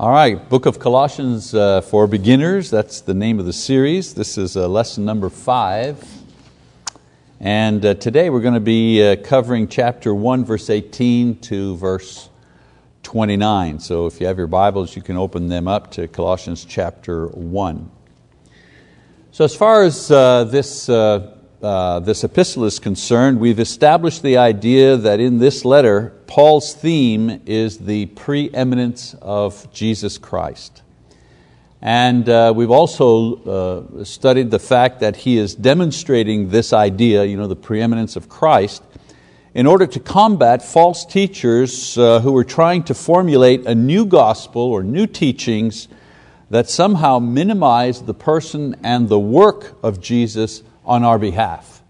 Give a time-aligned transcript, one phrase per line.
[0.00, 4.14] All right, Book of Colossians uh, for beginners, that's the name of the series.
[4.14, 6.00] This is uh, lesson number five.
[7.40, 12.28] And uh, today we're going to be uh, covering chapter 1, verse 18 to verse
[13.02, 13.80] 29.
[13.80, 17.90] So if you have your Bibles, you can open them up to Colossians chapter 1.
[19.32, 20.88] So, as far as uh, this,
[21.62, 27.42] uh, this epistle is concerned, we've established the idea that in this letter, Paul's theme
[27.46, 30.82] is the preeminence of Jesus Christ.
[31.82, 33.42] And uh, we've also
[34.00, 38.28] uh, studied the fact that he is demonstrating this idea, you know, the preeminence of
[38.28, 38.82] Christ,
[39.52, 44.62] in order to combat false teachers uh, who were trying to formulate a new gospel
[44.62, 45.88] or new teachings
[46.50, 51.82] that somehow minimize the person and the work of Jesus on our behalf.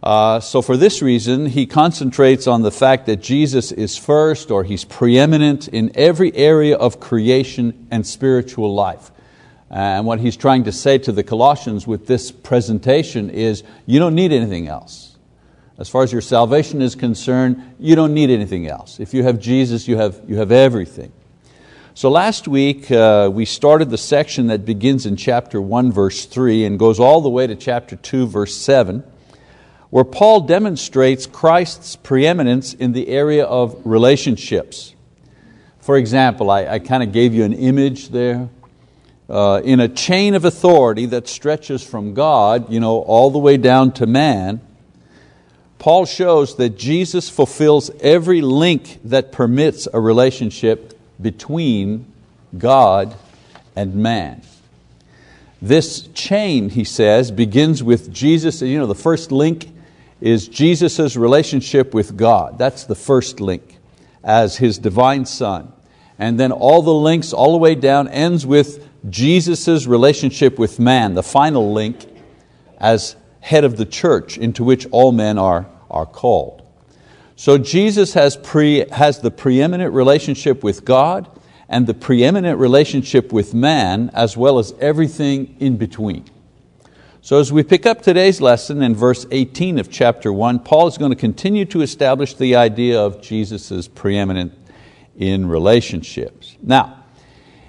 [0.00, 4.62] Uh, so for this reason, he concentrates on the fact that Jesus is first or
[4.62, 9.10] He's preeminent in every area of creation and spiritual life.
[9.70, 14.14] And what he's trying to say to the Colossians with this presentation is, you don't
[14.14, 15.16] need anything else.
[15.76, 18.98] As far as your salvation is concerned, you don't need anything else.
[18.98, 21.12] If you have Jesus, you have, you have everything.
[21.98, 26.64] So last week uh, we started the section that begins in chapter 1 verse 3
[26.64, 29.02] and goes all the way to chapter 2 verse 7
[29.90, 34.94] where Paul demonstrates Christ's preeminence in the area of relationships.
[35.80, 38.48] For example, I, I kind of gave you an image there.
[39.28, 43.56] Uh, in a chain of authority that stretches from God you know, all the way
[43.56, 44.60] down to man,
[45.80, 52.12] Paul shows that Jesus fulfills every link that permits a relationship between
[52.56, 53.14] God
[53.74, 54.42] and man.
[55.60, 58.62] This chain, he says, begins with Jesus.
[58.62, 59.70] You know, the first link
[60.20, 62.58] is Jesus' relationship with God.
[62.58, 63.78] That's the first link
[64.22, 65.72] as His divine Son.
[66.18, 71.14] And then all the links all the way down ends with Jesus' relationship with man,
[71.14, 72.04] the final link
[72.78, 76.57] as head of the church into which all men are, are called.
[77.38, 81.30] So Jesus has, pre, has the preeminent relationship with God
[81.68, 86.24] and the preeminent relationship with man as well as everything in between.
[87.20, 90.98] So as we pick up today's lesson in verse 18 of chapter 1, Paul is
[90.98, 94.52] going to continue to establish the idea of Jesus' preeminent
[95.16, 96.56] in relationships.
[96.60, 97.04] Now,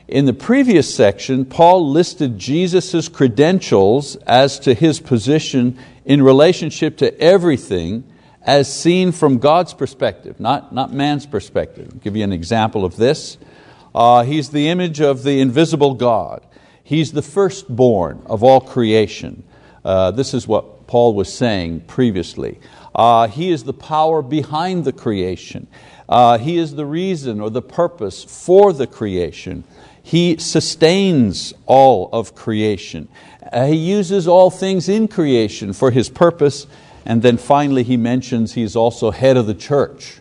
[0.08, 7.16] in the previous section, Paul listed Jesus' credentials as to his position in relationship to
[7.22, 8.04] everything
[8.42, 11.90] as seen from God's perspective, not, not man's perspective.
[11.92, 13.38] I'll give you an example of this.
[13.94, 16.46] Uh, he's the image of the invisible God.
[16.84, 19.44] He's the firstborn of all creation.
[19.84, 22.60] Uh, this is what Paul was saying previously.
[22.96, 25.68] Uh, he is the power behind the creation.
[26.08, 29.64] Uh, he is the reason or the purpose for the creation.
[30.02, 33.10] He sustains all of creation.
[33.52, 36.66] Uh, he uses all things in creation for His purpose.
[37.06, 40.20] And then finally, he mentions he's also head of the church.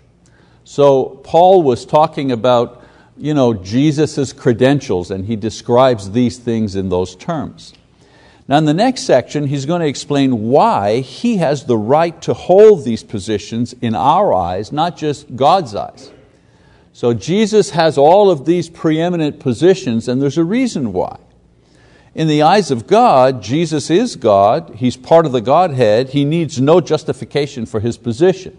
[0.65, 2.85] So, Paul was talking about
[3.19, 7.75] you know, Jesus' credentials, and he describes these things in those terms.
[8.47, 12.33] Now, in the next section, he's going to explain why he has the right to
[12.33, 16.11] hold these positions in our eyes, not just God's eyes.
[16.93, 21.19] So, Jesus has all of these preeminent positions, and there's a reason why.
[22.19, 26.61] In the eyes of God, Jesus is God, He's part of the Godhead, He needs
[26.61, 28.59] no justification for His position.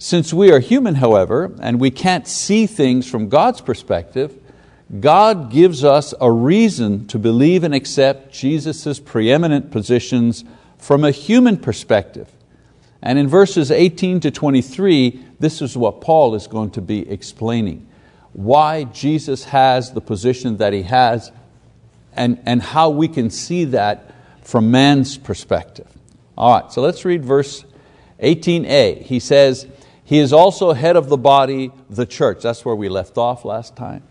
[0.00, 4.36] Since we are human, however, and we can't see things from God's perspective,
[4.98, 10.42] God gives us a reason to believe and accept Jesus' preeminent positions
[10.76, 12.32] from a human perspective.
[13.00, 17.86] And in verses 18 to 23, this is what Paul is going to be explaining.
[18.32, 21.30] Why Jesus has the position that He has
[22.14, 25.86] and, and how we can see that from man's perspective.
[26.36, 27.64] All right, so let's read verse
[28.22, 29.02] 18a.
[29.02, 29.66] He says,
[30.04, 32.42] He is also head of the body, the church.
[32.42, 34.02] That's where we left off last time.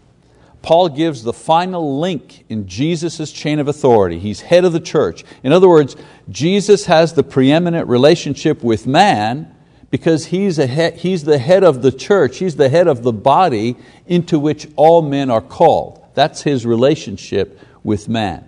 [0.61, 4.19] Paul gives the final link in Jesus' chain of authority.
[4.19, 5.23] He's head of the church.
[5.41, 5.95] In other words,
[6.29, 9.55] Jesus has the preeminent relationship with man
[9.89, 13.75] because he's, head, he's the head of the church, he's the head of the body
[14.05, 16.05] into which all men are called.
[16.13, 18.47] That's his relationship with man.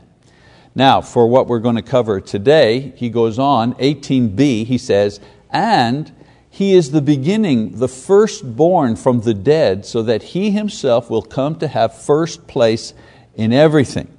[0.73, 5.19] Now, for what we're going to cover today, he goes on, 18b, he says,
[5.49, 6.11] and
[6.53, 11.55] he is the beginning, the firstborn from the dead, so that He Himself will come
[11.59, 12.93] to have first place
[13.35, 14.09] in everything.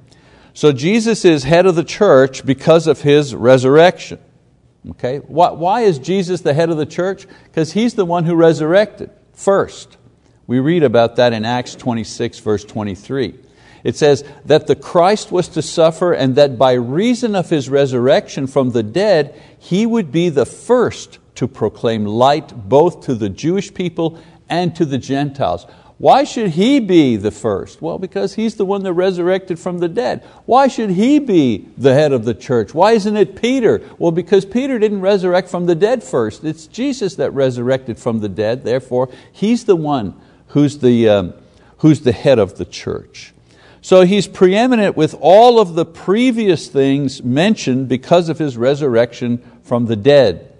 [0.55, 4.19] So Jesus is head of the church because of His resurrection.
[4.93, 5.19] Okay?
[5.19, 7.27] Why is Jesus the head of the church?
[7.45, 9.99] Because He's the one who resurrected first.
[10.47, 13.35] We read about that in Acts 26, verse 23.
[13.85, 18.47] It says that the Christ was to suffer and that by reason of His resurrection
[18.47, 23.73] from the dead, He would be the first to proclaim light both to the Jewish
[23.75, 24.19] people
[24.49, 25.67] and to the Gentiles.
[25.99, 27.81] Why should He be the first?
[27.81, 30.25] Well, because He's the one that resurrected from the dead.
[30.47, 32.75] Why should He be the head of the church?
[32.75, 33.81] Why isn't it Peter?
[33.99, 36.45] Well, because Peter didn't resurrect from the dead first.
[36.45, 41.35] It's Jesus that resurrected from the dead, therefore He's the one who's the, um,
[41.79, 43.33] who's the head of the church.
[43.83, 49.85] So He's preeminent with all of the previous things mentioned because of His resurrection from
[49.87, 50.57] the dead.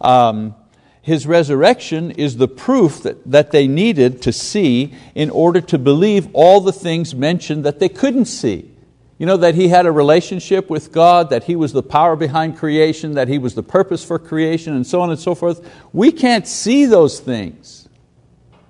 [0.00, 0.56] Um,
[1.02, 6.28] his resurrection is the proof that, that they needed to see in order to believe
[6.32, 8.70] all the things mentioned that they couldn't see.
[9.18, 12.56] You know, that He had a relationship with God, that He was the power behind
[12.56, 15.68] creation, that He was the purpose for creation, and so on and so forth.
[15.92, 17.81] We can't see those things.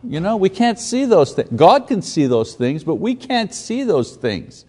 [0.04, 1.48] You know, we can't see those things.
[1.54, 4.64] God can see those things, but we can't see those things.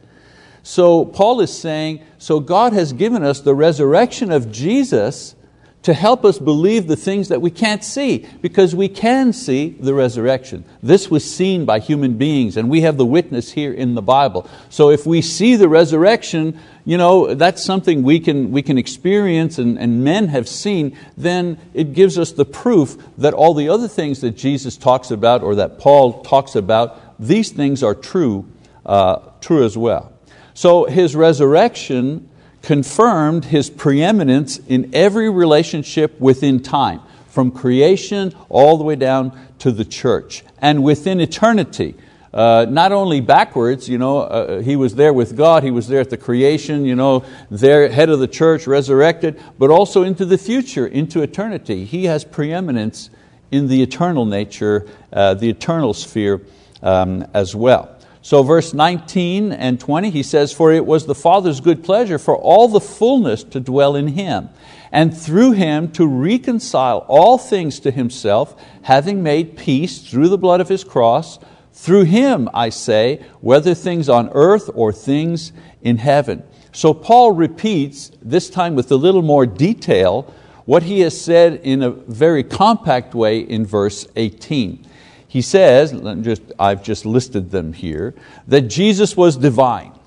[0.62, 5.36] So Paul is saying, so God has given us the resurrection of Jesus
[5.82, 9.94] to help us believe the things that we can't see, because we can see the
[9.94, 10.64] resurrection.
[10.82, 14.50] This was seen by human beings, and we have the witness here in the Bible.
[14.70, 19.58] So if we see the resurrection, you know, that's something we can, we can experience
[19.58, 23.88] and, and men have seen, then it gives us the proof that all the other
[23.88, 28.46] things that Jesus talks about or that Paul talks about, these things are true,
[28.86, 30.12] uh, true as well.
[30.54, 32.30] So his resurrection
[32.64, 39.72] confirmed His preeminence in every relationship within time, from creation all the way down to
[39.72, 41.96] the church, and within eternity.
[42.34, 46.00] Uh, not only backwards, you know, uh, he was there with God, he was there
[46.02, 50.38] at the creation, you know, there, head of the church, resurrected, but also into the
[50.38, 51.86] future, into eternity.
[51.86, 53.12] He has preeminence
[53.52, 56.42] in the eternal nature, uh, the eternal sphere
[56.82, 57.96] um, as well.
[58.24, 62.36] So verse 19 and 20, he says, For it was the Father's good pleasure for
[62.36, 64.50] all the fullness to dwell in Him,
[64.92, 70.62] and through Him to reconcile all things to Himself, having made peace through the blood
[70.62, 71.38] of His cross,
[71.74, 76.44] through Him, I say, whether things on earth or things in heaven.
[76.72, 80.34] So Paul repeats, this time with a little more detail,
[80.66, 84.86] what he has said in a very compact way in verse 18
[85.34, 88.14] he says, just, I've just listed them here,
[88.48, 89.98] that Jesus was divine.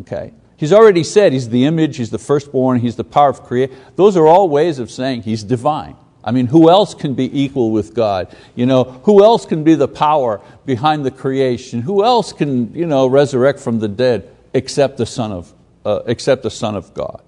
[0.00, 0.32] Okay?
[0.56, 3.76] He's already said He's the image, He's the firstborn, He's the power of creation.
[3.96, 5.96] Those are all ways of saying He's divine.
[6.24, 8.34] I mean, who else can be equal with God?
[8.54, 11.82] You know, who else can be the power behind the creation?
[11.82, 15.52] Who else can you know, resurrect from the dead except the Son of,
[15.84, 17.22] uh, except the Son of God?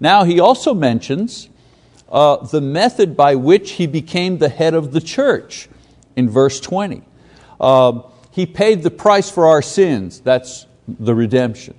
[0.00, 1.48] Now he also mentions
[2.10, 5.68] uh, the method by which he became the head of the church
[6.16, 7.02] in verse 20.
[7.60, 8.02] Uh,
[8.32, 11.74] he paid the price for our sins, that's the redemption.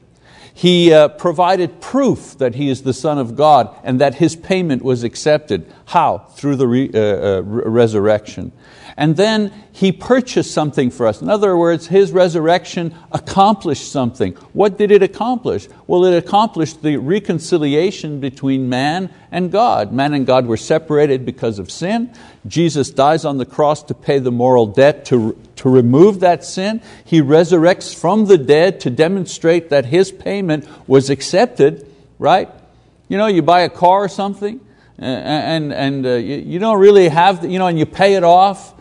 [0.54, 4.84] He uh, provided proof that He is the Son of God and that His payment
[4.84, 5.72] was accepted.
[5.86, 6.20] How?
[6.36, 8.52] Through the re, uh, uh resurrection.
[8.96, 11.22] And then He purchased something for us.
[11.22, 14.34] In other words, His resurrection accomplished something.
[14.54, 15.68] What did it accomplish?
[15.88, 19.92] Well, it accomplished the reconciliation between man and God.
[19.92, 22.14] Man and God were separated because of sin.
[22.46, 26.82] Jesus dies on the cross to pay the moral debt to, to remove that sin.
[27.04, 31.90] He resurrects from the dead to demonstrate that His payment was accepted,
[32.20, 32.50] right?
[33.08, 34.60] You know, you buy a car or something,
[34.98, 38.74] and, and uh, you don't really have, you know, and you pay it off,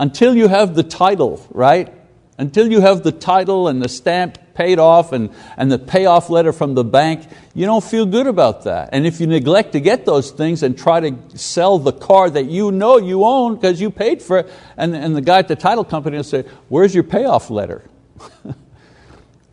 [0.00, 1.92] until you have the title, right?
[2.38, 5.28] Until you have the title and the stamp paid off and,
[5.58, 8.88] and the payoff letter from the bank, you don't feel good about that.
[8.92, 12.46] And if you neglect to get those things and try to sell the car that
[12.46, 15.56] you know you own because you paid for it, and, and the guy at the
[15.56, 17.84] title company will say, Where's your payoff letter?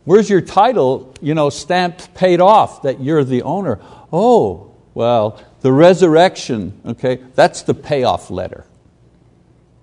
[0.06, 3.80] Where's your title you know, stamped paid off that you're the owner?
[4.10, 8.64] Oh, well, the resurrection, okay, that's the payoff letter.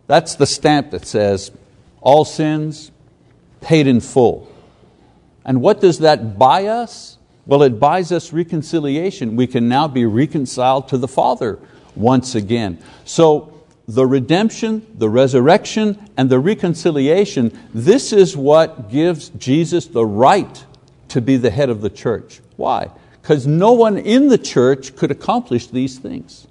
[0.07, 1.51] That's the stamp that says,
[2.01, 2.91] all sins
[3.62, 4.51] paid in full.
[5.43, 7.17] And what does that buy us?
[7.45, 9.35] Well, it buys us reconciliation.
[9.35, 11.59] We can now be reconciled to the Father
[11.95, 12.79] once again.
[13.05, 13.51] So,
[13.88, 20.65] the redemption, the resurrection, and the reconciliation, this is what gives Jesus the right
[21.09, 22.41] to be the head of the church.
[22.55, 22.89] Why?
[23.21, 26.47] Because no one in the church could accomplish these things.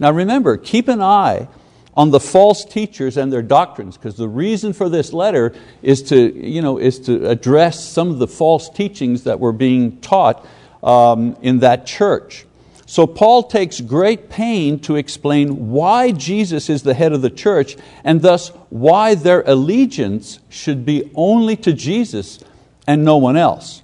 [0.00, 1.46] Now remember, keep an eye
[1.94, 6.16] on the false teachers and their doctrines, because the reason for this letter is to,
[6.34, 10.46] you know, is to address some of the false teachings that were being taught
[10.82, 12.46] um, in that church.
[12.86, 17.76] So Paul takes great pain to explain why Jesus is the head of the church
[18.04, 22.38] and thus why their allegiance should be only to Jesus
[22.86, 23.82] and no one else.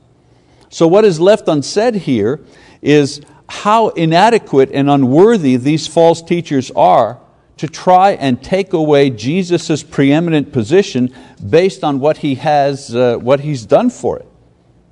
[0.68, 2.40] So what is left unsaid here
[2.82, 7.18] is how inadequate and unworthy these false teachers are
[7.58, 11.14] to try and take away Jesus' preeminent position
[11.48, 14.26] based on what He has, uh, what He's done for it.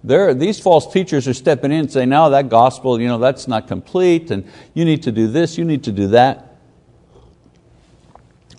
[0.04, 3.48] There, these false teachers are stepping in and saying, no, that gospel, you know, that's
[3.48, 6.58] not complete, and you need to do this, you need to do that.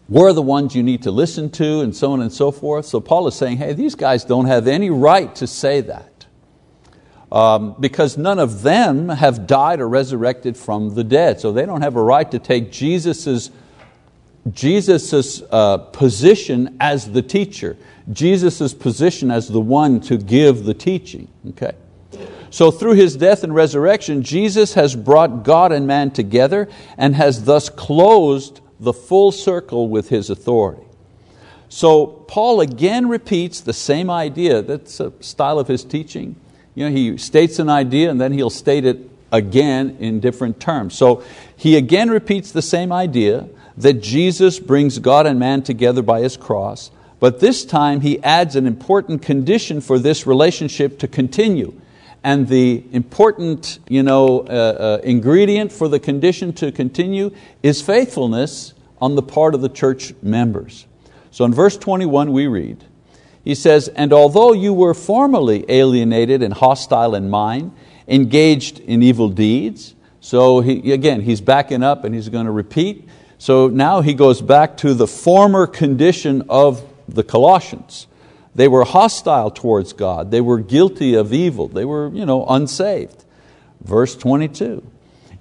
[0.09, 2.85] We're the ones you need to listen to, and so on and so forth.
[2.85, 6.25] So Paul is saying, hey, these guys don't have any right to say that.
[7.29, 11.41] Um, because none of them have died or resurrected from the dead.
[11.41, 13.51] So they don't have a right to take Jesus'
[14.54, 17.77] Jesus' uh, position as the teacher,
[18.12, 21.27] Jesus' position as the one to give the teaching.
[21.50, 21.74] Okay?
[22.50, 27.44] So through His death and resurrection, Jesus has brought God and man together and has
[27.44, 30.84] thus closed the full circle with His authority.
[31.70, 36.36] So Paul again repeats the same idea, that's a style of his teaching.
[36.75, 40.96] You know, he states an idea and then he'll state it again in different terms.
[40.96, 41.24] So
[41.58, 46.36] he again repeats the same idea that Jesus brings God and man together by His
[46.36, 51.79] cross, but this time He adds an important condition for this relationship to continue.
[52.24, 58.74] And the important you know, uh, uh, ingredient for the condition to continue is faithfulness
[59.00, 60.88] on the part of the church members.
[61.31, 62.84] So in verse 21 we read,
[63.43, 67.72] he says, And although you were formerly alienated and hostile in mind,
[68.07, 73.06] engaged in evil deeds, so he, again, he's backing up and he's going to repeat,
[73.38, 78.08] so now he goes back to the former condition of the Colossians.
[78.56, 80.32] They were hostile towards God.
[80.32, 81.67] They were guilty of evil.
[81.67, 83.24] They were you know, unsaved.
[83.82, 84.84] Verse 22.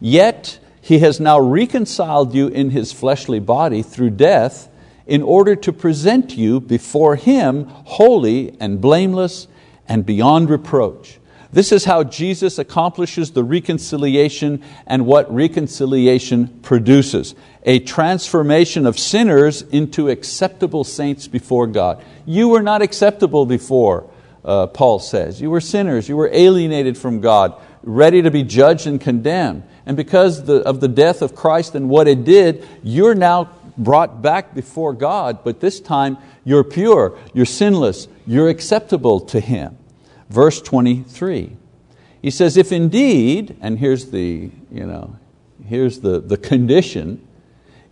[0.00, 4.69] Yet he has now reconciled you in his fleshly body through death
[5.07, 9.49] in order to present you before him holy and blameless
[9.88, 11.19] and beyond reproach.
[11.53, 17.35] This is how Jesus accomplishes the reconciliation and what reconciliation produces
[17.67, 22.03] a transformation of sinners into acceptable saints before God.
[22.25, 24.09] You were not acceptable before,
[24.45, 25.41] uh, Paul says.
[25.41, 29.65] You were sinners, you were alienated from God, ready to be judged and condemned.
[29.85, 34.23] And because the, of the death of Christ and what it did, you're now brought
[34.23, 39.76] back before God, but this time you're pure, you're sinless, you're acceptable to Him.
[40.28, 41.56] Verse 23.
[42.23, 45.16] He says, if indeed, and here's the, you know,
[45.64, 47.26] here's the, the condition,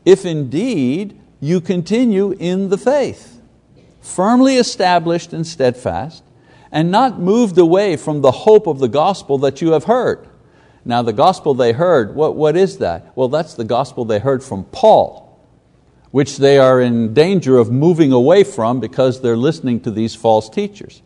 [0.04, 3.40] if indeed you continue in the faith,
[4.00, 6.24] firmly established and steadfast,
[6.72, 10.28] and not moved away from the hope of the gospel that you have heard.
[10.84, 13.16] Now, the gospel they heard, what, what is that?
[13.16, 15.40] Well, that's the gospel they heard from Paul,
[16.10, 20.50] which they are in danger of moving away from because they're listening to these false
[20.50, 21.02] teachers.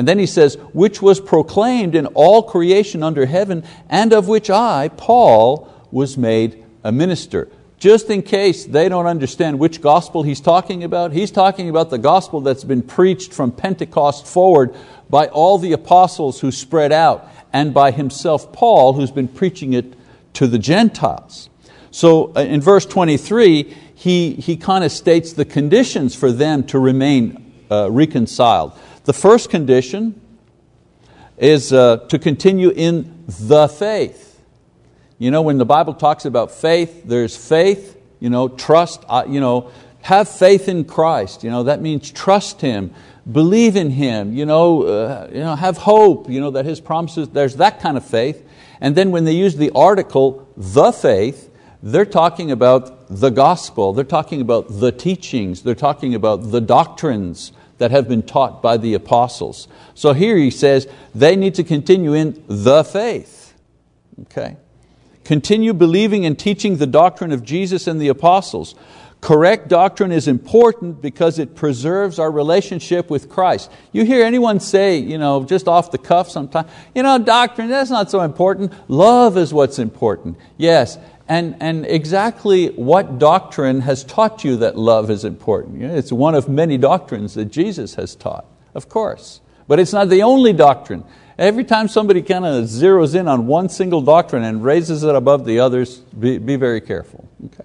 [0.00, 4.48] And then he says, which was proclaimed in all creation under heaven, and of which
[4.48, 10.40] I, Paul, was made a minister just in case they don't understand which gospel he's
[10.40, 14.74] talking about, he's talking about the gospel that's been preached from Pentecost forward
[15.08, 19.94] by all the apostles who spread out and by himself, Paul, who's been preaching it
[20.34, 21.48] to the Gentiles.
[21.90, 26.78] So uh, in verse 23, he, he kind of states the conditions for them to
[26.78, 28.72] remain uh, reconciled.
[29.04, 30.20] The first condition
[31.38, 34.40] is uh, to continue in the faith.
[35.18, 39.40] You know, when the Bible talks about faith, there's faith, you know, trust, uh, you
[39.40, 39.70] know,
[40.02, 41.42] have faith in Christ.
[41.42, 42.92] You know, that means trust Him,
[43.30, 47.28] believe in Him, you know, uh, you know, have hope, you know, that His promises,
[47.30, 48.46] there's that kind of faith.
[48.80, 51.50] And then when they use the article, the faith,
[51.82, 57.52] they're talking about the gospel, they're talking about the teachings, they're talking about the doctrines
[57.80, 59.66] that have been taught by the apostles.
[59.94, 63.54] So here he says they need to continue in the faith.
[64.22, 64.58] Okay?
[65.24, 68.74] Continue believing and teaching the doctrine of Jesus and the apostles.
[69.22, 73.70] Correct doctrine is important because it preserves our relationship with Christ.
[73.92, 77.90] You hear anyone say, you know, just off the cuff sometimes, you know, doctrine, that's
[77.90, 78.74] not so important.
[78.88, 80.36] Love is what's important.
[80.58, 80.98] Yes,
[81.30, 85.80] and, and exactly what doctrine has taught you that love is important?
[85.80, 88.44] It's one of many doctrines that Jesus has taught,
[88.74, 89.40] of course.
[89.68, 91.04] But it's not the only doctrine.
[91.38, 95.44] Every time somebody kind of zeroes in on one single doctrine and raises it above
[95.44, 97.28] the others, be, be very careful.
[97.46, 97.64] Okay.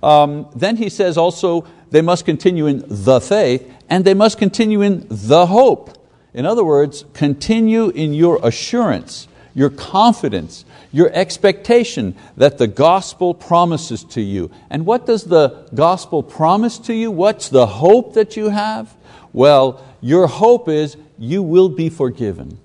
[0.00, 4.80] Um, then he says also they must continue in the faith and they must continue
[4.80, 5.98] in the hope.
[6.32, 14.04] In other words, continue in your assurance, your confidence, your expectation that the gospel promises
[14.04, 14.50] to you.
[14.70, 17.10] And what does the gospel promise to you?
[17.10, 18.94] What's the hope that you have?
[19.32, 22.58] Well, your hope is you will be forgiven.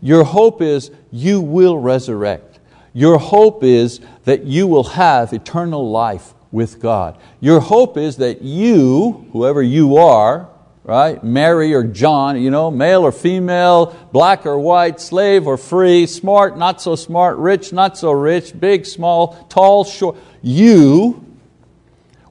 [0.00, 2.60] Your hope is you will resurrect.
[2.92, 7.18] Your hope is that you will have eternal life with God.
[7.40, 10.48] Your hope is that you, whoever you are,
[10.88, 11.22] right?
[11.22, 16.56] Mary or John, you know, male or female, black or white, slave or free, smart,
[16.56, 20.16] not so smart, rich, not so rich, big, small, tall, short.
[20.40, 21.36] You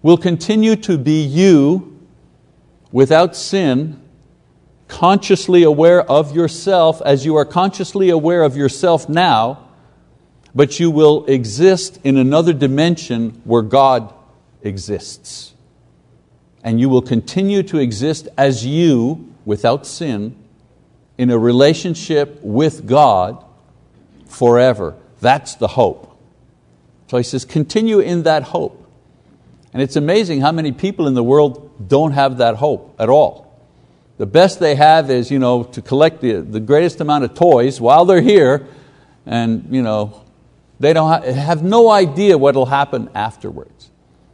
[0.02, 2.00] will continue to be you
[2.92, 4.02] without sin,
[4.88, 9.70] consciously aware of yourself as you are consciously aware of yourself now,
[10.56, 14.12] but you will exist in another dimension where God
[14.64, 15.54] exists
[16.64, 20.36] and you will continue to exist as you, without sin,
[21.18, 23.44] in a relationship with God
[24.26, 24.96] forever.
[25.22, 26.18] That's the hope.
[27.10, 28.84] So he says, continue in that hope.
[29.74, 33.48] And it's amazing how many people in the world don't have that hope at all.
[34.18, 37.80] The best they have is you know, to collect the, the greatest amount of toys
[37.80, 38.68] while they're here,
[39.26, 40.24] and you know,
[40.80, 43.90] they don't have no idea what will happen afterwards.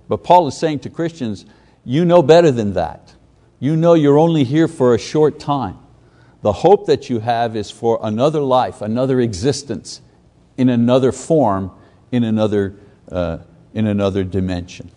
[0.08, 1.46] But Paul is saying to Christians,
[1.86, 3.14] you know better than that.
[3.60, 5.80] You know you're only here for a short time.
[6.42, 10.02] The hope that you have is for another life, another existence,
[10.58, 11.72] in another form,
[12.12, 12.76] in another,
[13.12, 13.40] uh,
[13.74, 14.92] in another dimension.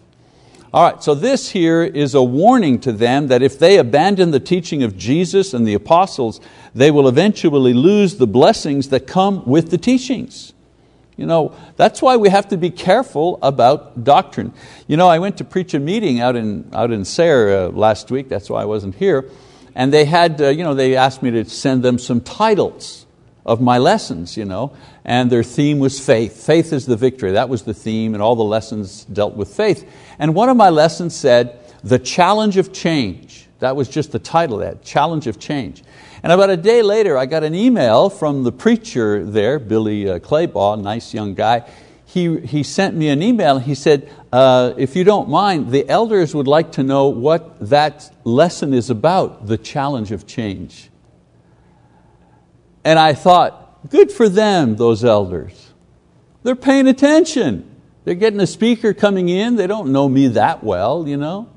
[0.74, 4.40] All right, so this here is a warning to them that if they abandon the
[4.40, 6.40] teaching of Jesus and the apostles,
[6.74, 10.52] they will eventually lose the blessings that come with the teachings.
[11.16, 14.52] You know, that's why we have to be careful about doctrine.
[14.86, 18.10] You know, I went to preach a meeting out in, out in Sayre uh, last
[18.10, 19.30] week, that's why I wasn't here,
[19.74, 23.06] and they, had, uh, you know, they asked me to send them some titles
[23.46, 26.44] of my lessons, you know, and their theme was faith.
[26.44, 27.32] Faith is the victory.
[27.32, 29.88] That was the theme, and all the lessons dealt with faith.
[30.18, 33.45] And one of my lessons said, The Challenge of Change.
[33.58, 35.82] That was just the title, that Challenge of Change.
[36.22, 40.18] And about a day later, I got an email from the preacher there, Billy uh,
[40.18, 41.68] Claybaugh, nice young guy.
[42.04, 43.58] He, he sent me an email.
[43.58, 48.14] He said, uh, If you don't mind, the elders would like to know what that
[48.24, 50.90] lesson is about, the challenge of change.
[52.84, 55.72] And I thought, good for them, those elders.
[56.42, 57.68] They're paying attention.
[58.04, 59.56] They're getting a speaker coming in.
[59.56, 61.48] They don't know me that well, you know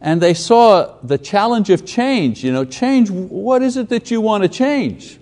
[0.00, 2.42] and they saw the challenge of change.
[2.42, 5.18] You know, change, what is it that you want to change?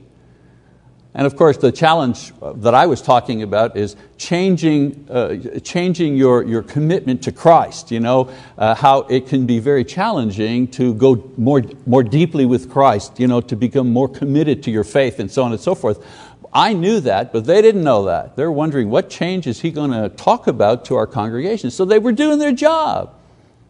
[1.15, 6.45] And of course, the challenge that I was talking about is changing, uh, changing your,
[6.45, 7.91] your commitment to Christ.
[7.91, 12.71] You know, uh, how it can be very challenging to go more, more deeply with
[12.71, 15.75] Christ, you know, to become more committed to your faith and so on and so
[15.75, 16.07] forth.
[16.53, 18.37] I knew that, but they didn't know that.
[18.37, 21.71] They're wondering what change is he going to talk about to our congregation.
[21.71, 23.18] So they were doing their job.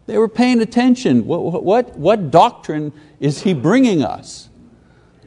[0.09, 1.27] They were paying attention.
[1.27, 4.49] What, what, what doctrine is he bringing us?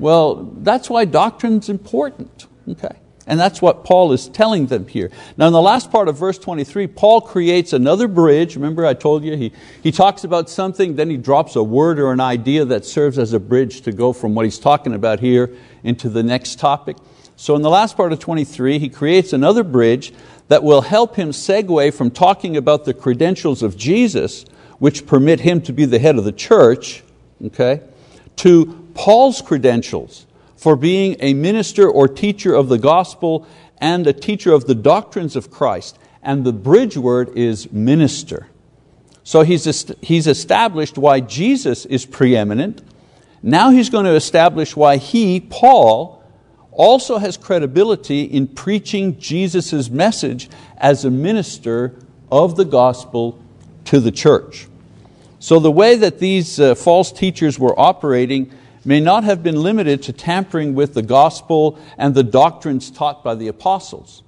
[0.01, 2.49] Well, that's why doctrine's important.
[2.68, 2.97] Okay.
[3.25, 5.12] And that's what Paul is telling them here.
[5.37, 8.57] Now, in the last part of verse 23, Paul creates another bridge.
[8.57, 9.53] Remember, I told you, he,
[9.85, 13.33] he talks about something, then he drops a word or an idea that serves as
[13.33, 16.97] a bridge to go from what he's talking about here into the next topic.
[17.37, 20.12] So, in the last part of 23, he creates another bridge
[20.49, 24.45] that will help him segue from talking about the credentials of Jesus
[24.83, 27.05] which permit him to be the head of the church,
[27.40, 27.81] okay,
[28.35, 33.47] to Paul's credentials for being a minister or teacher of the gospel
[33.79, 36.01] and a teacher of the doctrines of Christ.
[36.21, 38.49] And the bridge word is minister.
[39.23, 42.83] So he's, he's established why Jesus is preeminent.
[43.40, 46.25] Now he's going to establish why he, Paul,
[46.73, 51.95] also has credibility in preaching Jesus' message as a minister
[52.33, 53.40] of the gospel
[53.85, 54.66] to the church.
[55.42, 58.52] So the way that these uh, false teachers were operating
[58.85, 63.35] may not have been limited to tampering with the gospel and the doctrines taught by
[63.35, 64.22] the apostles.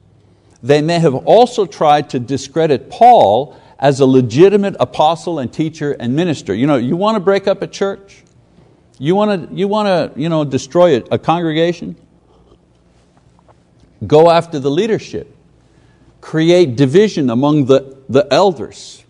[0.60, 6.16] They may have also tried to discredit Paul as a legitimate apostle and teacher and
[6.16, 6.52] minister.
[6.52, 8.24] You, know, you want to break up a church?
[8.98, 11.94] You want to, you want to you know, destroy a, a congregation?
[14.04, 15.32] Go after the leadership.
[16.20, 19.03] Create division among the, the elders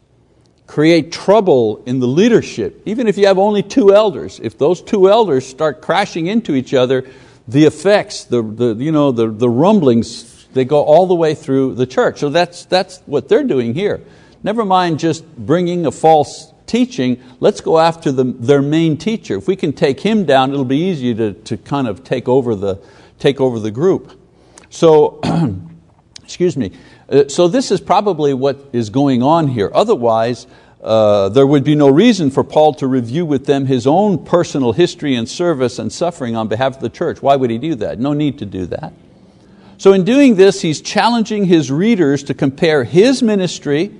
[0.74, 5.08] create trouble in the leadership, even if you have only two elders, if those two
[5.08, 7.08] elders start crashing into each other,
[7.46, 11.76] the effects, the, the, you know, the, the rumblings, they go all the way through
[11.76, 12.18] the church.
[12.18, 14.00] So that's, that's what they're doing here.
[14.42, 19.36] Never mind just bringing a false teaching, let's go after the, their main teacher.
[19.36, 22.56] If we can take him down, it'll be easy to, to kind of take over
[22.56, 22.82] the,
[23.20, 24.20] take over the group.
[24.70, 25.20] So
[26.24, 26.72] Excuse me.
[27.08, 29.70] Uh, so this is probably what is going on here.
[29.72, 30.46] Otherwise,
[30.84, 34.72] uh, there would be no reason for Paul to review with them his own personal
[34.72, 37.22] history and service and suffering on behalf of the church.
[37.22, 37.98] Why would he do that?
[37.98, 38.92] No need to do that.
[39.78, 43.92] So in doing this, he's challenging his readers to compare his ministry,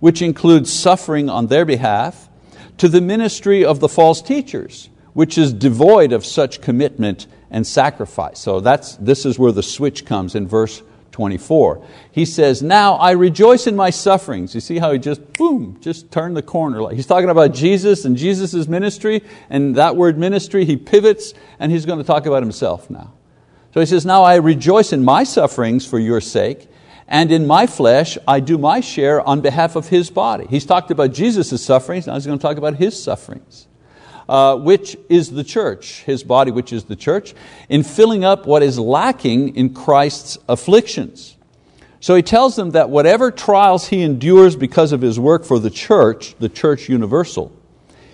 [0.00, 2.28] which includes suffering on their behalf,
[2.76, 8.38] to the ministry of the false teachers, which is devoid of such commitment and sacrifice.
[8.38, 10.82] So that's, this is where the switch comes in verse
[11.18, 11.84] 24.
[12.12, 14.54] He says, Now I rejoice in my sufferings.
[14.54, 16.94] You see how he just, boom, just turned the corner.
[16.94, 21.86] He's talking about Jesus and Jesus' ministry, and that word ministry, he pivots, and he's
[21.86, 23.14] going to talk about himself now.
[23.74, 26.68] So he says, Now I rejoice in my sufferings for your sake,
[27.08, 30.46] and in my flesh I do my share on behalf of His body.
[30.48, 33.66] He's talked about Jesus' sufferings, now he's going to talk about His sufferings.
[34.28, 37.34] Uh, which is the church, His body, which is the church,
[37.68, 41.36] in filling up what is lacking in Christ's afflictions.
[42.00, 45.70] So he tells them that whatever trials he endures because of his work for the
[45.70, 47.50] church, the church universal,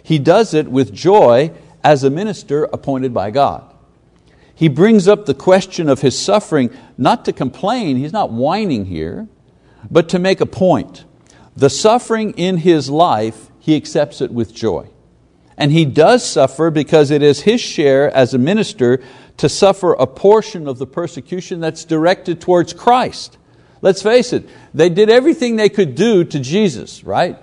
[0.02, 1.50] he does it with joy
[1.82, 3.74] as a minister appointed by God
[4.54, 9.26] he brings up the question of his suffering not to complain, he's not whining here,
[9.90, 11.04] but to make a point.
[11.56, 14.88] The suffering in his life, he accepts it with joy.
[15.56, 19.00] And he does suffer because it is his share as a minister
[19.36, 23.38] to suffer a portion of the persecution that's directed towards Christ.
[23.82, 27.38] Let's face it, they did everything they could do to Jesus, right?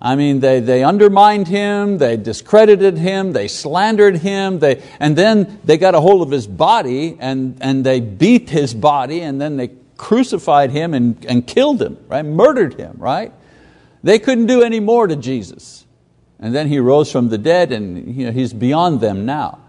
[0.00, 5.60] I mean, they, they undermined him, they discredited him, they slandered him, they, and then
[5.62, 9.56] they got a hold of his body and, and they beat his body and then
[9.56, 12.24] they crucified him and, and killed him, right?
[12.24, 12.96] murdered him.
[12.98, 13.32] Right?
[14.02, 15.81] They couldn't do any more to Jesus.
[16.42, 19.60] And then he rose from the dead and you know, he's beyond them now.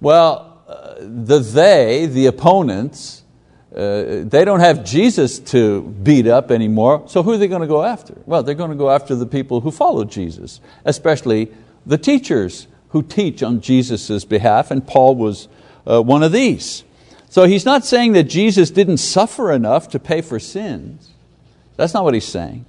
[0.00, 3.22] Well, uh, the they, the opponents,
[3.76, 7.68] uh, they don't have Jesus to beat up anymore, so who are they going to
[7.68, 8.16] go after?
[8.24, 11.52] Well, they're going to go after the people who follow Jesus, especially
[11.84, 15.48] the teachers who teach on Jesus' behalf, and Paul was
[15.86, 16.84] uh, one of these.
[17.28, 21.10] So he's not saying that Jesus didn't suffer enough to pay for sins.
[21.76, 22.64] That's not what he's saying.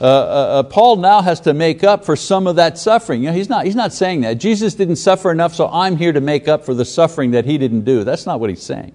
[0.00, 3.22] Uh, uh, uh Paul now has to make up for some of that suffering.
[3.22, 4.34] You know, he's, not, he's not saying that.
[4.34, 7.58] Jesus didn't suffer enough, so I'm here to make up for the suffering that he
[7.58, 8.04] didn't do.
[8.04, 8.92] That's not what he's saying.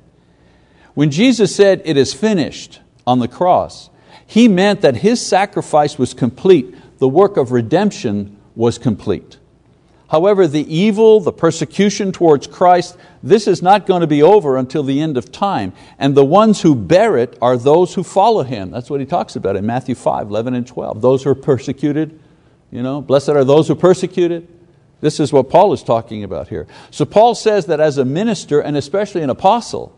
[0.96, 3.90] When Jesus said, It is finished on the cross,
[4.26, 9.38] He meant that His sacrifice was complete, the work of redemption was complete.
[10.16, 14.82] However, the evil, the persecution towards Christ, this is not going to be over until
[14.82, 15.74] the end of time.
[16.00, 18.72] And the ones who bear it are those who follow Him.
[18.72, 21.02] That's what He talks about in Matthew 5, 11 and 12.
[21.02, 22.18] Those who are persecuted,
[22.72, 24.48] you know, blessed are those who persecuted.
[25.02, 26.66] This is what Paul is talking about here.
[26.92, 29.94] So Paul says that as a minister and especially an apostle,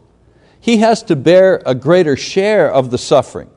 [0.60, 3.52] he has to bear a greater share of the suffering.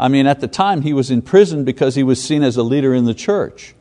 [0.00, 2.62] I mean, at the time he was in prison because he was seen as a
[2.62, 3.74] leader in the church.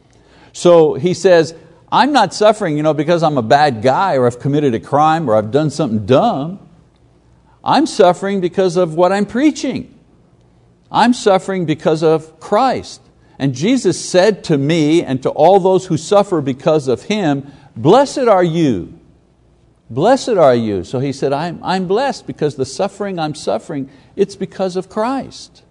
[0.52, 1.54] So he says,
[1.95, 5.29] I'm not suffering you know, because I'm a bad guy or I've committed a crime
[5.29, 6.60] or I've done something dumb.
[7.63, 9.97] I'm suffering because of what I'm preaching.
[10.91, 13.01] I'm suffering because of Christ.
[13.39, 18.19] And Jesus said to me and to all those who suffer because of Him, Blessed
[18.19, 18.99] are you
[19.89, 20.84] Blessed are you.
[20.84, 25.63] So he said, I'm, I'm blessed because the suffering I'm suffering, it's because of Christ.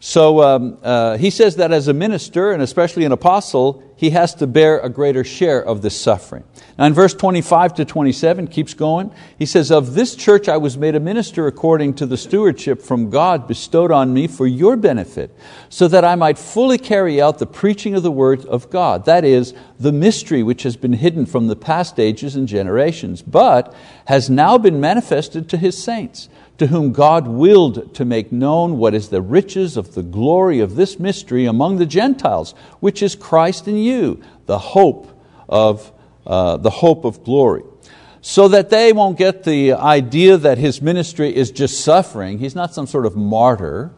[0.00, 4.32] So um, uh, he says that as a minister, and especially an apostle, he has
[4.36, 6.44] to bear a greater share of this suffering.
[6.78, 10.78] Now in verse 25 to 27, keeps going, he says, Of this church I was
[10.78, 15.36] made a minister according to the stewardship from God bestowed on me for your benefit,
[15.68, 19.24] so that I might fully carry out the preaching of the word of God, that
[19.24, 24.30] is, the mystery which has been hidden from the past ages and generations, but has
[24.30, 29.08] now been manifested to His saints to whom God willed to make known what is
[29.08, 33.76] the riches of the glory of this mystery among the Gentiles, which is Christ in
[33.76, 35.08] you, the hope
[35.48, 35.92] of,
[36.26, 37.62] uh, the hope of glory.
[38.20, 42.40] So that they won't get the idea that his ministry is just suffering.
[42.40, 43.92] He's not some sort of martyr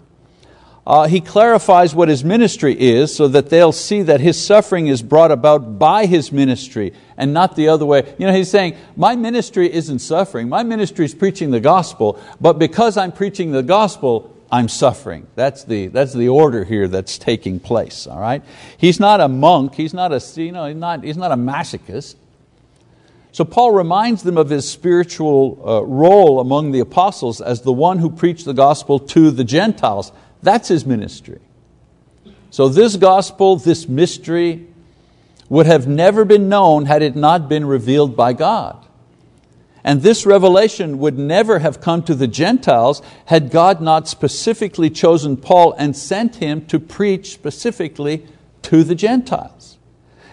[0.90, 5.04] uh, he clarifies what his ministry is so that they'll see that his suffering is
[5.04, 8.12] brought about by his ministry and not the other way.
[8.18, 12.58] You know, he's saying, My ministry isn't suffering, my ministry is preaching the gospel, but
[12.58, 15.28] because I'm preaching the gospel, I'm suffering.
[15.36, 18.08] That's the, that's the order here that's taking place.
[18.08, 18.42] All right?
[18.76, 22.16] He's not a monk, he's not a, you know, he's not, he's not a masochist.
[23.30, 27.98] So Paul reminds them of his spiritual uh, role among the apostles as the one
[27.98, 30.10] who preached the gospel to the Gentiles.
[30.42, 31.40] That's his ministry.
[32.50, 34.66] So this gospel, this mystery,
[35.48, 38.86] would have never been known had it not been revealed by God.
[39.82, 45.36] And this revelation would never have come to the Gentiles had God not specifically chosen
[45.36, 48.26] Paul and sent him to preach specifically
[48.62, 49.78] to the Gentiles.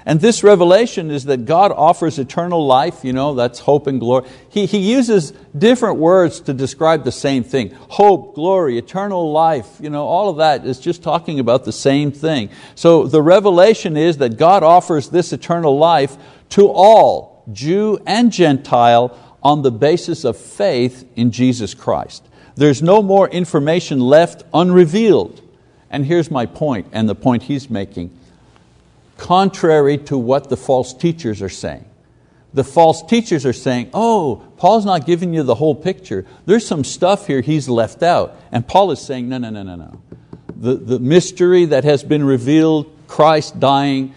[0.07, 4.25] And this revelation is that God offers eternal life, you know, that's hope and glory.
[4.47, 7.71] He, he uses different words to describe the same thing.
[7.89, 12.13] Hope, glory, eternal life, you know, all of that is just talking about the same
[12.13, 12.49] thing.
[12.73, 16.15] So the revelation is that God offers this eternal life
[16.51, 22.25] to all, Jew and Gentile, on the basis of faith in Jesus Christ.
[22.55, 25.41] There's no more information left unrevealed.
[25.89, 28.17] And here's my point, and the point he's making
[29.17, 31.85] contrary to what the false teachers are saying.
[32.53, 36.25] The false teachers are saying, oh, Paul's not giving you the whole picture.
[36.45, 38.35] There's some stuff here he's left out.
[38.51, 40.01] And Paul is saying, no, no, no, no, no.
[40.55, 44.15] The, the mystery that has been revealed, Christ dying,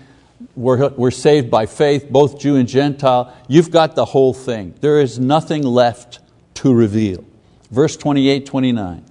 [0.56, 3.34] we're, we're saved by faith, both Jew and Gentile.
[3.48, 4.74] You've got the whole thing.
[4.80, 6.20] There is nothing left
[6.54, 7.24] to reveal.
[7.70, 9.04] Verse 28, 29.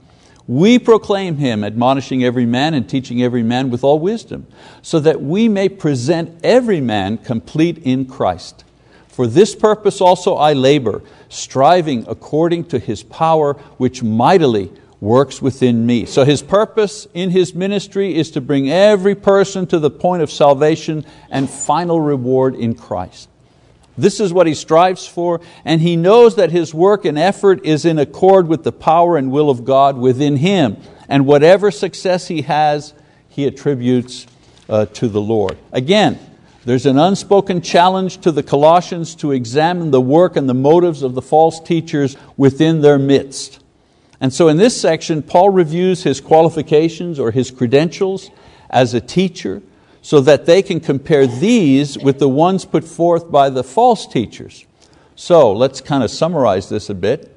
[0.49, 4.47] We proclaim Him, admonishing every man and teaching every man with all wisdom,
[4.81, 8.63] so that we may present every man complete in Christ.
[9.09, 15.85] For this purpose also I labor, striving according to His power, which mightily works within
[15.85, 16.05] me.
[16.05, 20.31] So His purpose in His ministry is to bring every person to the point of
[20.31, 23.29] salvation and final reward in Christ.
[24.01, 27.85] This is what he strives for, and he knows that his work and effort is
[27.85, 30.77] in accord with the power and will of God within him.
[31.07, 32.93] And whatever success he has,
[33.27, 34.27] he attributes
[34.69, 35.57] uh, to the Lord.
[35.71, 36.19] Again,
[36.65, 41.15] there's an unspoken challenge to the Colossians to examine the work and the motives of
[41.15, 43.59] the false teachers within their midst.
[44.21, 48.29] And so in this section, Paul reviews his qualifications or his credentials
[48.69, 49.61] as a teacher,
[50.01, 54.65] so that they can compare these with the ones put forth by the false teachers.
[55.15, 57.35] So let's kind of summarize this a bit.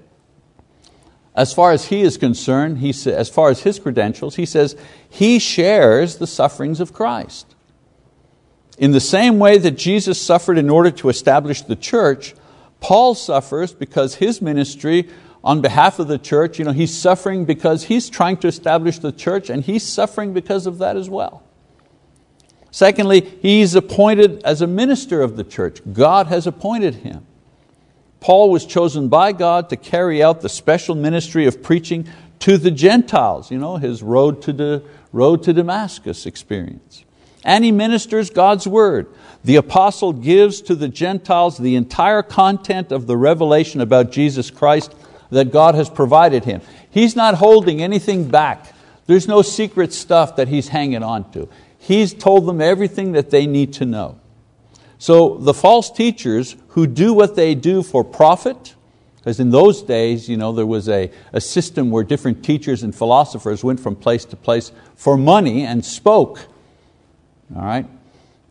[1.35, 4.77] As far as he is concerned, he sa- as far as his credentials, he says
[5.09, 7.47] he shares the sufferings of Christ.
[8.79, 12.35] In the same way that Jesus suffered in order to establish the church,
[12.81, 15.09] Paul suffers because his ministry
[15.45, 19.13] on behalf of the church, you know, he's suffering because he's trying to establish the
[19.13, 21.43] church and he's suffering because of that as well.
[22.73, 25.81] Secondly, he's appointed as a minister of the church.
[25.93, 27.27] God has appointed him.
[28.19, 32.09] Paul was chosen by God to carry out the special ministry of preaching
[32.41, 34.83] to the Gentiles, you know, his road to, the,
[35.13, 37.05] road to Damascus experience.
[37.45, 39.07] And he ministers God's word.
[39.45, 44.95] The apostle gives to the Gentiles the entire content of the revelation about Jesus Christ
[45.31, 46.63] that God has provided him.
[46.91, 48.73] He's not holding anything back.
[49.07, 51.49] There's no secret stuff that he's hanging on to.
[51.83, 54.21] He's told them everything that they need to know.
[54.99, 58.77] So the false teachers who do what they do for profit,
[59.17, 62.95] because in those days you know, there was a, a system where different teachers and
[62.95, 66.47] philosophers went from place to place for money and spoke.
[67.57, 67.87] All right?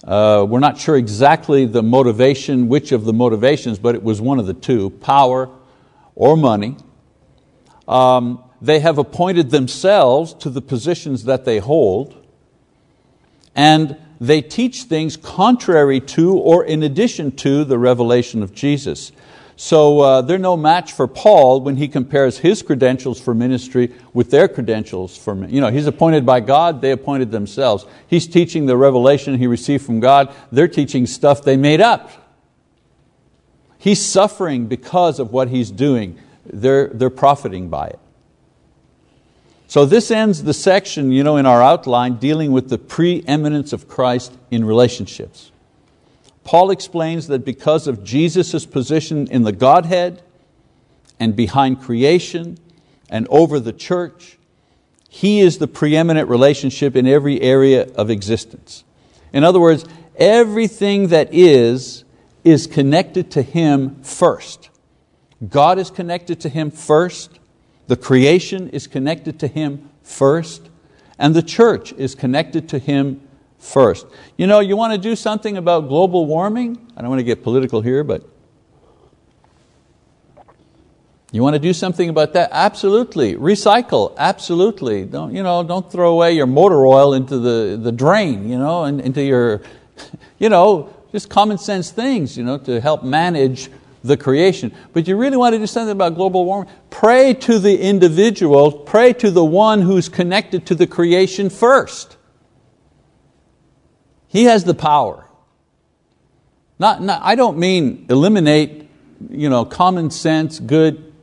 [0.04, 4.40] Uh, we're not sure exactly the motivation, which of the motivations, but it was one
[4.40, 5.50] of the two, power
[6.16, 6.76] or money.
[7.88, 12.21] Um, they have appointed themselves to the positions that they hold
[13.56, 19.12] and they teach things contrary to or in addition to the revelation of Jesus.
[19.56, 24.32] So uh, they're no match for Paul when he compares his credentials for ministry with
[24.32, 27.86] their credentials for you know he's appointed by God, they appointed themselves.
[28.08, 32.10] He's teaching the revelation he received from God, they're teaching stuff they made up.
[33.82, 36.20] He's suffering because of what he's doing.
[36.46, 38.00] They're, they're profiting by it.
[39.72, 43.88] So this ends the section you know, in our outline dealing with the preeminence of
[43.88, 45.50] Christ in relationships.
[46.44, 50.24] Paul explains that because of Jesus' position in the Godhead
[51.22, 52.58] and behind creation
[53.10, 54.38] and over the church,
[55.08, 58.84] He is the preeminent relationship in every area of existence.
[59.32, 59.86] In other words,
[60.18, 62.04] everything that is,
[62.44, 64.70] is connected to Him first.
[65.48, 67.40] God is connected to Him first.
[67.92, 70.70] The creation is connected to Him first,
[71.20, 73.20] and the church is connected to Him
[73.60, 74.08] first.
[74.38, 76.90] You know, you want to do something about global warming?
[76.96, 78.26] I don't want to get political here, but
[81.34, 82.52] you want to do something about that?
[82.54, 83.36] Absolutely.
[83.36, 85.04] Recycle, absolutely.
[85.04, 88.86] Don't, you know, don't throw away your motor oil into the, the drain, you know,
[88.86, 89.64] and into your,
[90.40, 93.70] you know, just common sense things you know, to help manage
[94.04, 94.74] the creation.
[94.94, 96.72] But you really want to do something about global warming?
[96.90, 102.18] Pray to the individual, pray to the one who's connected to the creation first.
[104.28, 105.26] He has the power.
[106.80, 108.82] Not, not, I don't mean eliminate
[109.30, 111.14] you know, common sense, good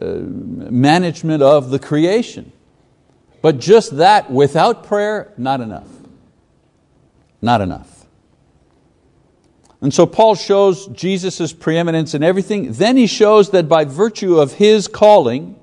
[0.00, 2.52] uh, management of the creation.
[3.40, 5.88] But just that without prayer, not enough.
[7.40, 7.95] Not enough.
[9.80, 12.72] And so Paul shows Jesus' preeminence in everything.
[12.72, 15.58] Then he shows that by virtue of his calling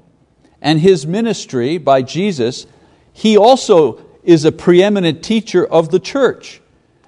[0.62, 2.68] and his ministry by Jesus,
[3.12, 6.62] he also is a preeminent teacher of the church.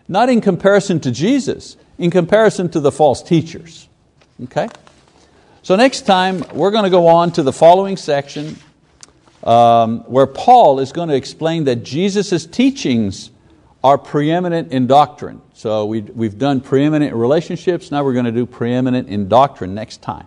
[0.07, 3.87] Not in comparison to Jesus, in comparison to the false teachers.
[4.43, 4.67] Okay?
[5.63, 8.57] So next time we're going to go on to the following section
[9.43, 13.29] um, where Paul is going to explain that Jesus' teachings
[13.85, 15.39] are preeminent in doctrine.
[15.53, 20.01] So we, we've done preeminent relationships, now we're going to do preeminent in doctrine next
[20.01, 20.25] time.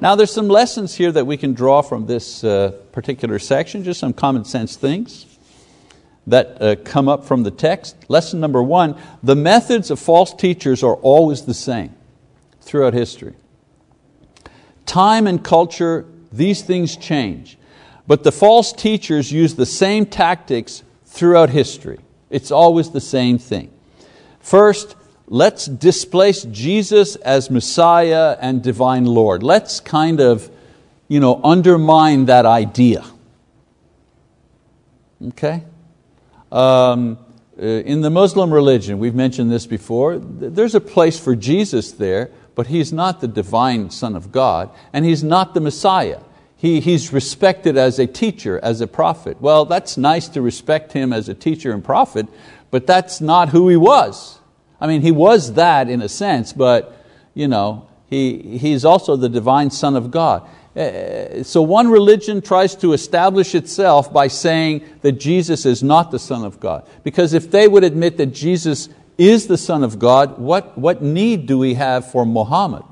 [0.00, 3.98] Now there's some lessons here that we can draw from this uh, particular section, just
[3.98, 5.26] some common sense things
[6.28, 7.96] that uh, come up from the text.
[8.08, 11.92] Lesson number one, the methods of false teachers are always the same
[12.60, 13.34] throughout history.
[14.86, 17.58] Time and culture, these things change.
[18.06, 21.98] But the false teachers use the same tactics throughout history.
[22.32, 23.70] It's always the same thing.
[24.40, 24.96] First,
[25.28, 29.42] let's displace Jesus as Messiah and divine Lord.
[29.44, 30.50] Let's kind of
[31.12, 33.04] you know, undermine that idea.
[35.28, 35.62] Okay?
[36.50, 37.18] Um,
[37.60, 42.30] uh, in the Muslim religion, we've mentioned this before, there's a place for Jesus there,
[42.54, 46.20] but He's not the divine Son of God, and He's not the Messiah.
[46.62, 49.40] He, he's respected as a teacher, as a prophet.
[49.40, 52.28] Well, that's nice to respect Him as a teacher and prophet,
[52.70, 54.38] but that's not who He was.
[54.80, 59.28] I mean, He was that in a sense, but you know, he, He's also the
[59.28, 60.48] divine Son of God.
[60.76, 66.18] Uh, so one religion tries to establish itself by saying that Jesus is not the
[66.20, 66.86] Son of God.
[67.02, 71.46] Because if they would admit that Jesus is the Son of God, what, what need
[71.46, 72.84] do we have for Muhammad?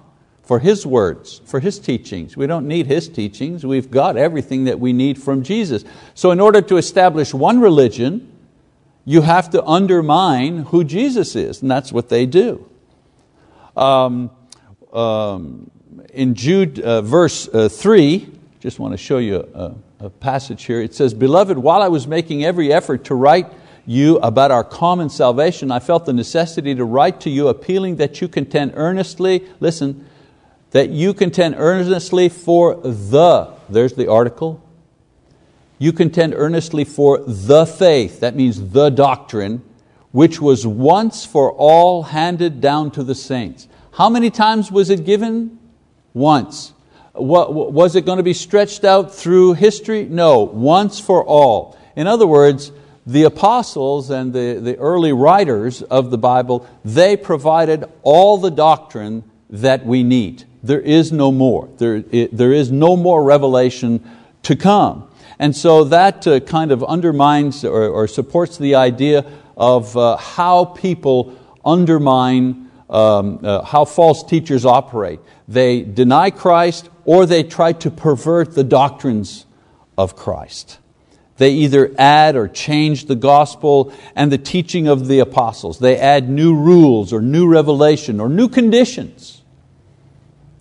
[0.50, 2.36] For his words, for his teachings.
[2.36, 5.84] We don't need his teachings, we've got everything that we need from Jesus.
[6.14, 8.32] So in order to establish one religion,
[9.04, 12.68] you have to undermine who Jesus is, and that's what they do.
[13.76, 14.32] Um,
[14.92, 15.70] um,
[16.12, 20.82] in Jude uh, verse uh, 3, just want to show you a, a passage here.
[20.82, 23.46] It says, Beloved, while I was making every effort to write
[23.86, 28.20] you about our common salvation, I felt the necessity to write to you appealing that
[28.20, 30.08] you contend earnestly, listen,
[30.70, 34.62] that you contend earnestly for the, there's the article,
[35.78, 39.62] you contend earnestly for the faith, that means the doctrine,
[40.12, 43.68] which was once for all handed down to the saints.
[43.92, 45.58] How many times was it given?
[46.12, 46.72] Once.
[47.14, 50.04] Was it going to be stretched out through history?
[50.04, 51.78] No, once for all.
[51.96, 52.72] In other words,
[53.06, 59.24] the apostles and the, the early writers of the Bible, they provided all the doctrine
[59.48, 60.44] that we need.
[60.62, 61.68] There is no more.
[61.78, 64.08] There, it, there is no more revelation
[64.42, 65.08] to come.
[65.38, 69.24] And so that uh, kind of undermines or, or, supports the idea
[69.56, 75.20] of uh, how people undermine, um, uh, how false teachers operate
[75.50, 79.46] they deny Christ or they try to pervert the doctrines
[79.98, 80.78] of Christ.
[81.38, 85.80] They either add or change the gospel and the teaching of the apostles.
[85.80, 89.39] They add new rules or new revelation or new conditions.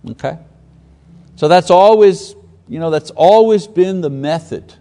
[0.08, 0.38] Okay?
[1.36, 2.34] So that's always,
[2.68, 4.74] you know, that's always been the method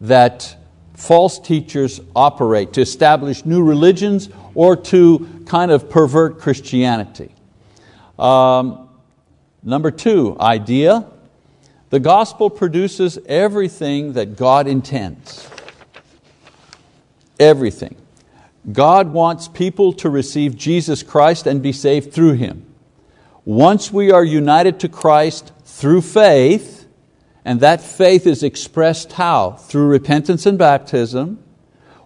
[0.00, 0.56] that
[0.94, 7.34] false teachers operate to establish new religions or to kind of pervert Christianity.
[8.18, 8.84] Um,
[9.64, 11.06] Number two, idea.
[11.88, 15.48] The gospel produces everything that God intends.
[17.40, 17.96] Everything.
[18.70, 22.66] God wants people to receive Jesus Christ and be saved through Him.
[23.44, 26.86] Once we are united to Christ through faith,
[27.44, 29.52] and that faith is expressed how?
[29.52, 31.42] Through repentance and baptism.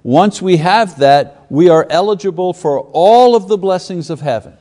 [0.03, 4.57] Once we have that, we are eligible for all of the blessings of heaven.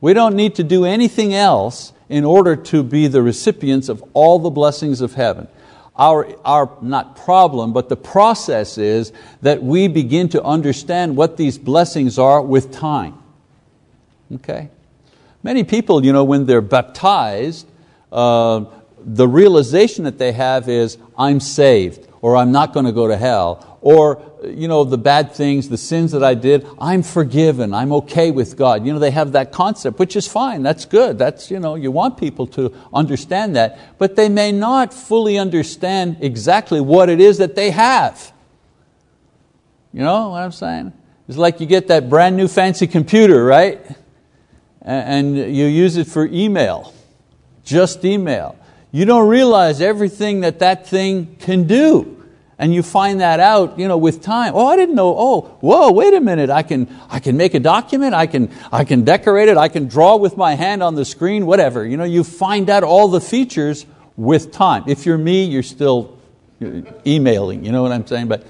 [0.00, 4.38] We don't need to do anything else in order to be the recipients of all
[4.38, 5.48] the blessings of heaven.
[5.96, 11.58] Our, our, not problem, but the process is that we begin to understand what these
[11.58, 13.18] blessings are with time.
[14.32, 14.70] Okay?
[15.42, 17.66] Many people, you know, when they're baptized,
[18.10, 18.64] uh,
[18.98, 23.16] the realization that they have is, I'm saved, or I'm not going to go to
[23.16, 27.92] hell, or you know, the bad things, the sins that I did, I'm forgiven, I'm
[27.92, 28.86] okay with God.
[28.86, 31.18] You know, they have that concept, which is fine, that's good.
[31.18, 36.18] That's, you, know, you want people to understand that, but they may not fully understand
[36.20, 38.32] exactly what it is that they have.
[39.92, 40.92] You know what I'm saying?
[41.28, 43.80] It's like you get that brand new fancy computer, right?
[44.88, 46.94] And you use it for email.
[47.62, 48.56] just email.
[48.90, 52.14] You don't realize everything that that thing can do.
[52.58, 54.54] And you find that out you know, with time.
[54.54, 55.14] Oh, I didn't know.
[55.16, 56.48] Oh, whoa, wait a minute.
[56.48, 58.14] I can, I can make a document.
[58.14, 59.58] I can, I can decorate it.
[59.58, 61.86] I can draw with my hand on the screen, whatever.
[61.86, 63.84] You, know, you find out all the features
[64.16, 64.84] with time.
[64.86, 66.18] If you're me, you're still
[66.64, 67.62] uh, emailing.
[67.64, 68.28] You know what I'm saying?
[68.28, 68.46] But,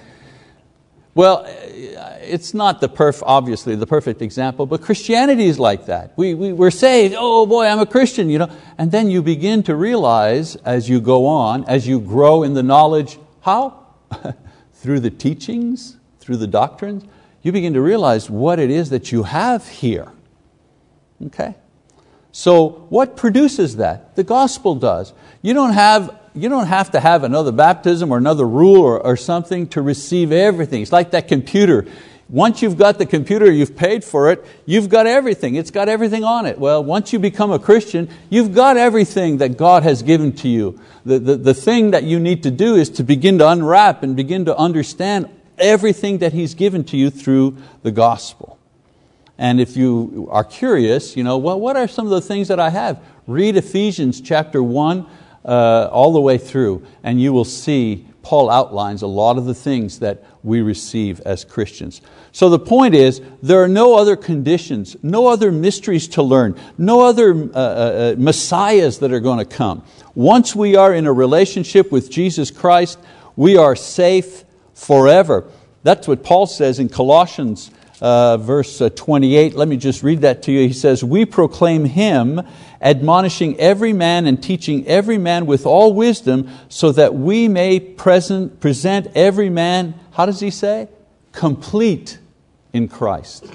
[1.19, 6.13] well, uh, it's not the perf, obviously the perfect example, but Christianity is like that.
[6.17, 8.49] We, we, we're saved, oh boy, I'm a Christian, you know.
[8.79, 12.63] and then you begin to realize as you go on, as you grow in the
[12.63, 13.85] knowledge, how?
[14.75, 17.03] through the teachings, through the doctrines,
[17.43, 20.13] you begin to realize what it is that you have here.
[21.27, 21.57] Okay?
[22.31, 24.15] So, what produces that?
[24.15, 25.13] The gospel does.
[25.43, 29.17] You don't have, you don't have to have another baptism or another rule or, or
[29.17, 30.83] something to receive everything.
[30.83, 31.87] It's like that computer.
[32.29, 35.55] Once you've got the computer, you've paid for it, you've got everything.
[35.55, 36.59] It's got everything on it.
[36.59, 40.79] Well, once you become a Christian, you've got everything that God has given to you.
[41.07, 44.15] The, the, the thing that you need to do is to begin to unwrap and
[44.15, 48.59] begin to understand everything that He's given to you through the gospel.
[49.39, 52.61] And if you are curious, you know, well, what are some of the things that
[52.61, 53.01] I have?
[53.27, 55.07] Read Ephesians chapter 1
[55.49, 59.55] uh, all the way through, and you will see Paul outlines a lot of the
[59.55, 62.03] things that we receive as Christians.
[62.33, 67.01] So the point is, there are no other conditions, no other mysteries to learn, no
[67.01, 69.83] other uh, uh, uh, messiahs that are going to come.
[70.15, 72.99] Once we are in a relationship with Jesus Christ,
[73.35, 74.45] we are safe
[74.75, 75.51] forever.
[75.83, 77.71] That's what Paul says in Colossians
[78.01, 79.55] uh, verse uh, 28.
[79.55, 80.67] Let me just read that to you.
[80.67, 82.41] He says, We proclaim Him,
[82.81, 88.61] admonishing every man and teaching every man with all wisdom, so that we may present,
[88.61, 90.89] present every man, how does he say?
[91.33, 92.19] Complete
[92.73, 93.47] in Christ.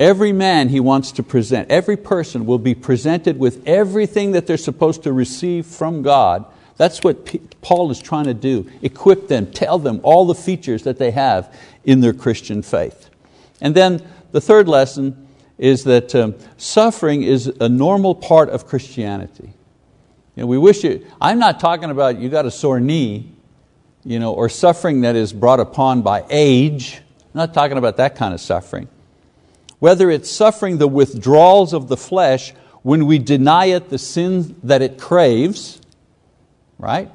[0.00, 4.56] Every man he wants to present, every person will be presented with everything that they're
[4.56, 6.44] supposed to receive from God.
[6.76, 10.98] That's what Paul is trying to do equip them, tell them all the features that
[10.98, 11.54] they have
[11.84, 13.10] in their Christian faith.
[13.62, 19.54] And then the third lesson is that um, suffering is a normal part of Christianity.
[20.36, 23.32] You know, we wish you, I'm not talking about you got a sore knee
[24.04, 26.96] you know, or suffering that is brought upon by age.
[26.96, 28.88] I'm not talking about that kind of suffering.
[29.78, 32.52] Whether it's suffering the withdrawals of the flesh
[32.82, 35.80] when we deny it the sin that it craves,
[36.78, 37.10] right?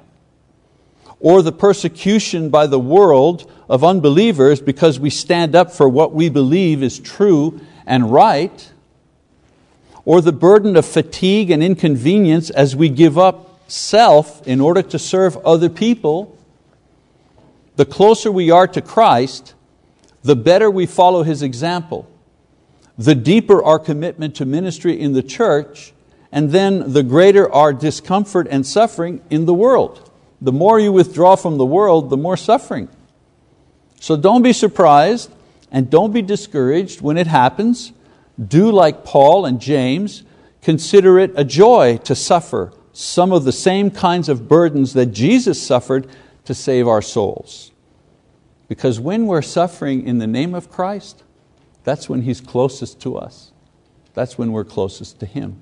[1.19, 6.29] Or the persecution by the world of unbelievers because we stand up for what we
[6.29, 8.71] believe is true and right,
[10.05, 14.97] or the burden of fatigue and inconvenience as we give up self in order to
[14.99, 16.37] serve other people,
[17.75, 19.53] the closer we are to Christ,
[20.23, 22.09] the better we follow His example,
[22.97, 25.93] the deeper our commitment to ministry in the church,
[26.31, 30.06] and then the greater our discomfort and suffering in the world.
[30.41, 32.89] The more you withdraw from the world, the more suffering.
[33.99, 35.31] So don't be surprised
[35.71, 37.91] and don't be discouraged when it happens.
[38.43, 40.23] Do like Paul and James,
[40.61, 45.61] consider it a joy to suffer some of the same kinds of burdens that Jesus
[45.61, 46.07] suffered
[46.45, 47.71] to save our souls.
[48.67, 51.23] Because when we're suffering in the name of Christ,
[51.83, 53.51] that's when He's closest to us.
[54.13, 55.61] That's when we're closest to Him.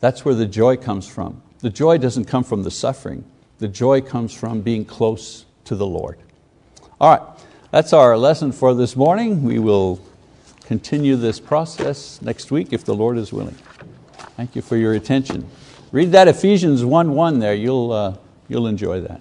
[0.00, 1.42] That's where the joy comes from.
[1.60, 3.24] The joy doesn't come from the suffering,
[3.58, 6.18] the joy comes from being close to the Lord.
[7.00, 7.38] All right,
[7.70, 9.42] that's our lesson for this morning.
[9.42, 10.00] We will
[10.64, 13.56] continue this process next week if the Lord is willing.
[14.36, 15.48] Thank you for your attention.
[15.92, 18.16] Read that Ephesians 1 1 there, you'll, uh,
[18.48, 19.20] you'll enjoy that.